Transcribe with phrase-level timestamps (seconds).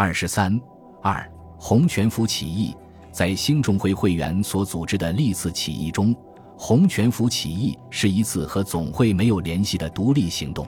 [0.00, 0.58] 二十三
[1.02, 2.74] 二洪全福起义，
[3.12, 6.16] 在兴中会会员所组织的历次起义中，
[6.56, 10.66] 洪全福起义是一次和总会没有联系的独立行动。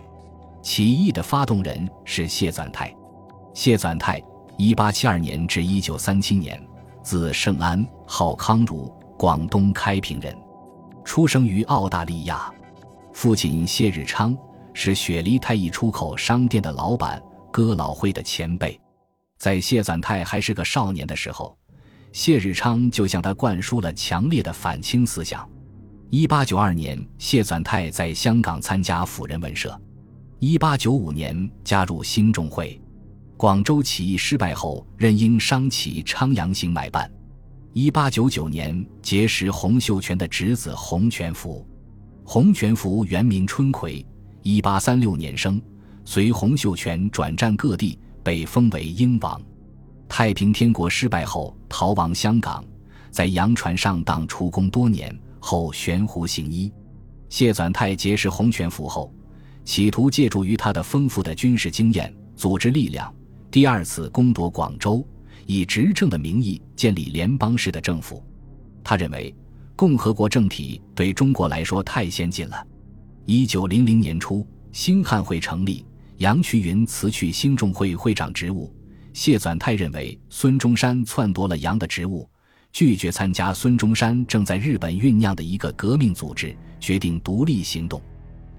[0.60, 2.95] 起义的发动人是谢赞泰。
[3.54, 4.22] 谢赞泰，
[4.58, 6.62] 一八七二年至一九三七年，
[7.03, 10.37] 字圣安，号康儒，广东开平人，
[11.06, 12.53] 出生于澳大利亚。
[13.14, 14.37] 父亲谢日昌
[14.74, 17.19] 是雪梨泰一出口商店的老板，
[17.51, 18.78] 哥老会的前辈。
[19.43, 21.59] 在谢纂泰还是个少年的时候，
[22.12, 25.50] 谢日昌就向他灌输了强烈的反清思想。
[26.10, 29.77] 一八九二年，谢纂泰在香港参加辅仁文社。
[30.38, 32.80] 一八九五年加入兴中会，
[33.36, 37.11] 广州起义失败后，任英商启昌阳行买办。
[37.72, 41.66] 一八九九年结识洪秀全的侄子洪全福，
[42.22, 44.06] 洪全福原名春葵，
[44.45, 45.61] 一八三六年生，
[46.05, 49.40] 随洪秀全转战各地，被封为英王。
[50.08, 52.64] 太平天国失败后，逃亡香港，
[53.10, 56.70] 在洋船上当厨工多年，后悬壶行医。
[57.28, 59.12] 谢纂泰结识洪全福后。
[59.64, 63.14] 企图借助于他的丰富的军事经验、组织力量，
[63.50, 65.06] 第二次攻夺广州，
[65.47, 68.22] 以执政的名义建立联邦式的政府。
[68.82, 69.32] 他认为
[69.77, 72.66] 共和国政体对中国来说太先进了。
[73.25, 75.86] 一九零零年初，兴汉会成立，
[76.18, 78.74] 杨衢云辞去兴中会会长职务。
[79.12, 82.28] 谢纂泰认为孙中山篡夺了杨的职务，
[82.72, 88.00] 拒绝参加孙中山正在日本酝酿的一个革命组织，决定独立行动。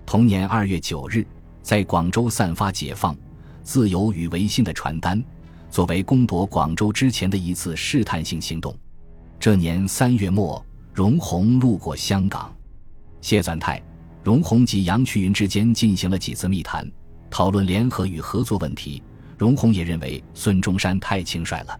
[0.05, 1.25] 同年二月九日，
[1.61, 3.17] 在广州散发解放、
[3.63, 5.23] 自由与维新的传单，
[5.71, 8.77] 作为攻夺广州之前的一次试探性行动。
[9.39, 12.55] 这年三月末，容闳路过香港，
[13.21, 13.81] 谢纂泰、
[14.23, 16.87] 容闳及杨衢云之间进行了几次密谈，
[17.33, 19.01] 讨论联合与合作问题。
[19.39, 21.75] 容闳也认为孙中山太轻率了。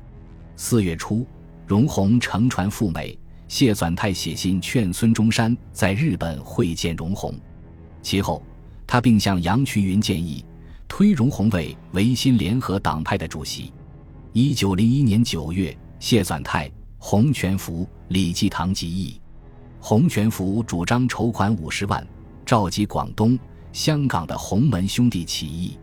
[0.55, 1.27] 四月初，
[1.67, 3.15] 容闳乘船赴美，
[3.47, 7.31] 谢纂泰写信劝孙中山在日本会见容闳。
[8.02, 8.42] 其后，
[8.87, 10.43] 他并向杨衢云建议
[10.87, 13.71] 推容闳为维新联合党派的主席。
[14.31, 19.21] 一九零一年九月，谢纂泰、洪全福、李济棠集议。
[19.80, 22.05] 洪全福主张筹款五十万，
[22.43, 23.37] 召集广东、
[23.73, 25.78] 香港的洪门兄弟起义。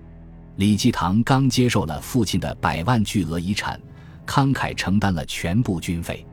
[0.57, 3.79] 李济棠刚接受了父亲的百万巨额遗产，
[4.27, 6.25] 慷慨承担了全部军费。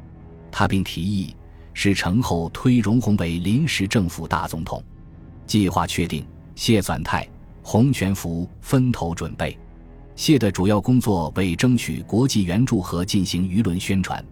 [0.51, 1.35] 他并提议
[1.73, 4.83] 使成后推容闳为临时政府大总统。
[5.45, 6.25] 计划确定，
[6.55, 7.27] 谢纂泰、
[7.61, 9.57] 洪全福分头准备。
[10.15, 14.23] 谢的主要工作为争取国际援助和进行舆论宣传。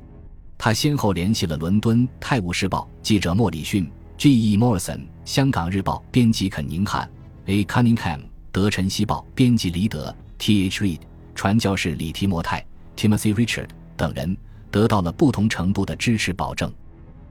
[0.57, 4.57] 他先后联系了伦敦《泰晤士报》记者莫里逊 （G.E.
[4.57, 7.09] Morrison）、香港日报编辑肯宁汉
[7.45, 7.63] （A.
[7.63, 8.19] Cunningham）、
[8.51, 10.83] 德晨曦报编辑黎德 （T.H.
[10.83, 10.99] Reed）、
[11.33, 12.65] 传教士李提摩太
[12.95, 14.35] （Timothy Richard） 等人，
[14.71, 16.73] 得到了不同程度的支持保证。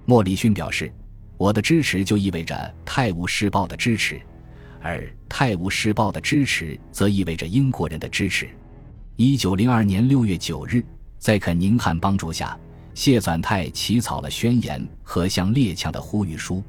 [0.05, 0.93] 莫里逊表示。
[1.37, 4.21] 我的支持就意味着《泰晤士报》的支持，
[4.81, 8.49] 而《泰晤士报》的支持则意味着英国人的支持。
[9.17, 10.83] 一九零二年六月九日，
[11.19, 12.57] 在肯宁汉帮助下，
[12.95, 16.63] 谢纂泰起草了宣言和向列强的呼吁书。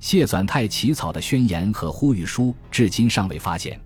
[0.00, 3.80] 谢纂泰起草的宣言和呼吁书至今尚未发现，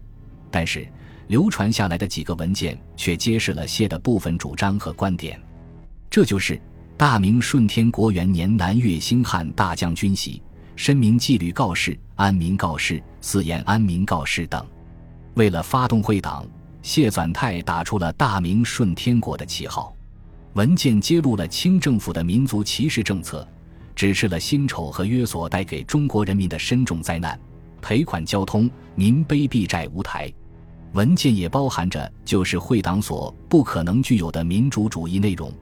[0.51, 0.89] 但是
[1.27, 5.39] 流传下来的几个文件却揭示了谢的部分主张和观点，
[6.09, 6.59] 这就是。
[6.97, 10.41] 大明顺天国元年，南越兴汉大将军玺，
[10.77, 14.65] 申明纪律告示、安民告示、四言安民告示等。
[15.35, 16.47] 为了发动会党，
[16.83, 19.93] 谢纂泰打出了大明顺天国的旗号。
[20.53, 23.47] 文件揭露了清政府的民族歧视政策，
[23.95, 27.39] 指示了辛丑和约所带给中国人民的深重灾难：
[27.81, 30.33] 赔款交通，民卑必债无台。
[30.93, 35.53] 文件也包含着就是会党所不可能具有的民主主义内容。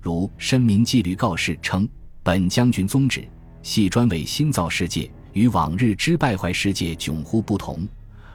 [0.00, 1.88] 如申明纪律告示称，
[2.22, 3.26] 本将军宗旨
[3.62, 7.88] 系专为新造世界，与往日之败坏世界迥乎不同，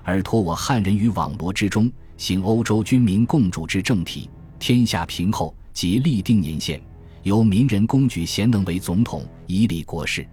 [0.03, 6.81] 而托我汉人于网罗之中，行欧洲军民共主之政体，天下平后，即立定年限，
[7.27, 10.25] 由民人公举贤能为总统，以理国事。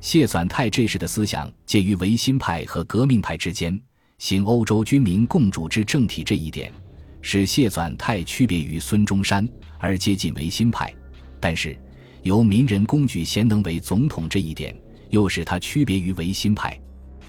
[0.00, 3.76] 谢纂泰这时的思想介于维新派和革命派之间，
[4.18, 6.72] 行欧洲军民共主之政体这一点。
[7.20, 9.48] 使谢纂泰区别于孙中山
[9.80, 10.94] 而接近维新派，
[11.40, 11.76] 但是
[12.22, 14.72] 由民人公举贤能为总统这一点
[15.10, 16.80] 又使他区别于维新派。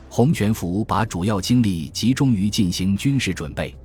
[0.07, 3.75] 洪全福把主要精力集中于进行军事准备，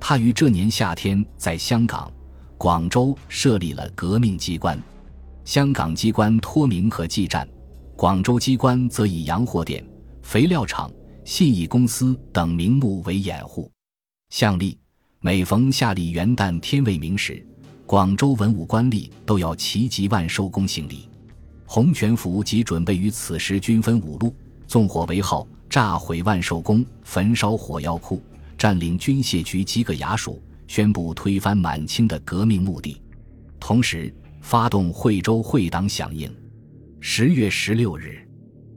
[0.00, 2.12] 他于这年夏天在香港、
[2.56, 4.80] 广州设立了革命机关，
[5.44, 7.46] 香港机关托名和记站，
[7.96, 9.84] 广州机关则以洋货店、
[10.22, 10.90] 肥料厂、
[11.24, 13.70] 信义公司等名目为掩护，
[14.30, 14.78] 向立。
[15.20, 17.44] 每逢夏历元旦天未明时，
[17.86, 21.08] 广州文武官吏都要齐集万寿宫行礼。
[21.66, 24.34] 洪全福即准备于此时均分五路，
[24.66, 28.22] 纵火为号，炸毁万寿宫，焚烧火药库，
[28.56, 33.00] 占领军械局几个衙署，宣布推翻满清的革命目的。
[33.60, 36.34] 同时，发动惠州会党响应。
[37.00, 38.20] 十月十六日。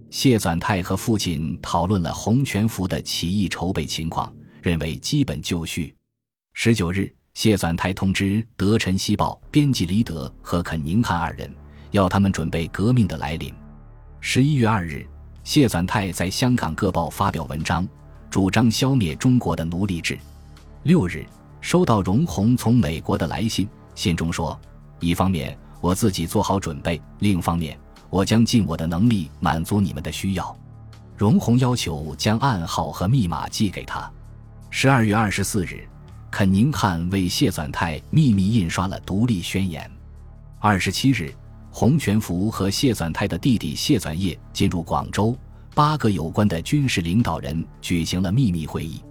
[0.10, 5.94] 谢纂泰和父亲讨论了洪全福的起义筹备情况，认为基本就绪。
[6.54, 11.54] 十九日，谢纂泰通知《德臣西报》编辑李德和肯宁汉二人，
[11.92, 13.54] 要他们准备革命的来临。
[14.22, 15.06] 十一月二日，
[15.44, 17.86] 谢纂泰在香港各报发表文章，
[18.30, 20.18] 主张消灭中国的奴隶制。
[20.84, 21.26] 六日，
[21.62, 24.60] 收到荣鸿从美国的来信，信中说：
[25.00, 27.78] 一方面我自己做好准备，另一方面。
[28.10, 30.58] 我将尽我的能力满足你们的需要。
[31.18, 34.10] 荣鸿要求将暗号和密码寄给他。
[34.70, 35.86] 十二月二十四日，
[36.32, 39.92] 肯宁汉为谢纂泰秘密印刷了独立宣言。
[40.60, 41.34] 二十七日，
[41.70, 45.38] 洪全福和谢纂泰的弟弟谢纂业进入广州，
[45.76, 49.04] 八个有关的军事领导人举行了秘密会议。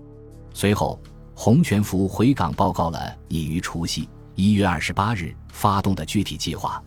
[0.54, 0.98] 随后，
[1.38, 6.82] 洪全福回港报告了已于除夕一月二十八日发动的具体计划。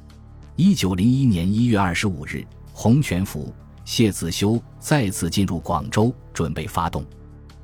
[0.56, 2.44] 一九零一年一月二十五日，
[2.74, 3.54] 洪全福、
[3.86, 7.06] 谢子修再次进入广州，准备发动。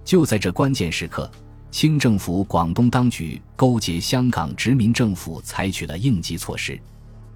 [0.05, 1.29] 就在这关键时刻，
[1.71, 6.79] 清政府广东当局勾结香港殖民政府，采取了应急措施。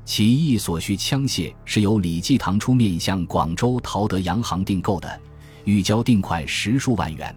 [0.05, 5.19] 起义所需枪械是由李济棠出面向广州陶德洋行订购的，
[5.65, 7.35] 预交定款十数万元。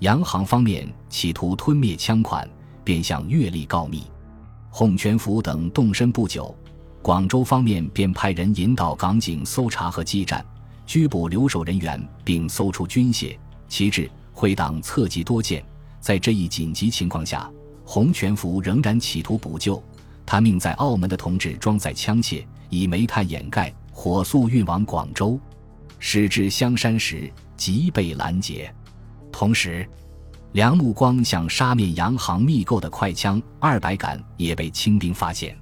[0.00, 2.46] 洋行方面企图吞灭枪款，
[2.84, 4.02] 便向粤历告密。
[4.68, 6.54] 洪全福等动身不久。
[7.00, 10.44] 广州方面便派人引导港警搜查和激战，
[10.84, 13.38] 拘捕留守人员，并搜出军械。
[13.68, 15.64] 其至，会党侧击多见。
[16.00, 17.50] 在这一紧急情况下，
[17.84, 19.82] 洪全福仍然企图补救。
[20.26, 25.40] 他命在澳门的同志装载枪械，以煤炭掩盖，火速运往广州。
[25.98, 28.72] 驶至香山时，即被拦截。
[29.38, 29.86] 同时，
[30.52, 35.54] 梁木光向沙面洋行密购的快枪二百杆也被清兵发现。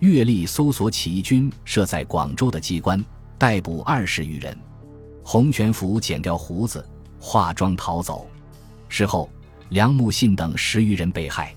[0.00, 3.00] 阅历搜索起义军设在广州的机关，
[3.38, 4.58] 逮捕二十余人。
[5.22, 6.84] 洪全福剪掉胡子，
[7.20, 8.28] 化妆逃走。
[8.88, 9.30] 事后，
[9.68, 11.54] 梁木信等十余人被害。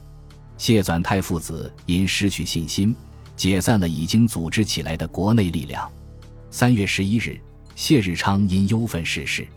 [0.58, 2.96] 谢纂泰父子因失去信心，
[3.36, 5.92] 解散了已经组织起来的国内力量。
[6.52, 7.42] 三月十一日，
[7.74, 9.48] 谢日昌因忧愤逝世。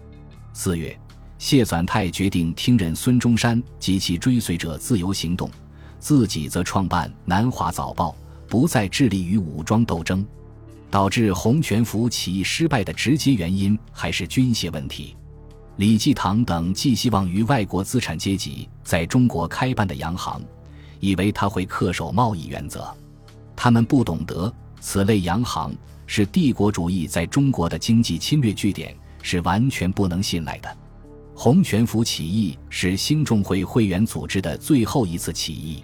[0.55, 0.99] 四月，
[1.41, 5.51] 谢纂泰决定听任孙中山及其追随者自由行动，
[5.99, 8.11] 自己则创办《南华早报》。
[8.47, 10.27] 不再致力于武装斗争，
[10.91, 15.17] 导致洪全福起义失败的直接原因还是军械问题。
[15.77, 20.43] 李济棠等寄希望于外国资产阶级在中国开办的洋行，
[20.99, 22.87] 以为他会恪守贸易原则。
[23.57, 25.75] 他们不懂得此类洋行
[26.07, 30.77] 是帝国主义在中国的经济侵略据点，是完全不能信赖的。
[31.43, 35.83] 洪全福起义是兴中会会员组织的最后一次起义，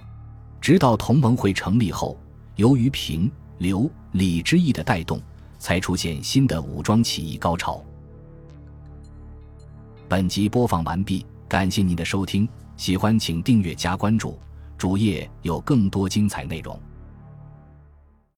[0.60, 2.14] 直到同盟会成立后。
[2.56, 5.18] 由于平、刘、李之义的带动，
[5.58, 7.82] 才出现新的武装起义高潮。
[10.06, 14.38] 本集播放完毕，感谢您的收听，喜欢请订阅加关注，
[14.76, 16.78] 主页有更多精彩内容。